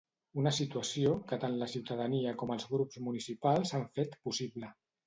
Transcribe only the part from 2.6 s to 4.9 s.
grups municipals han fet possible.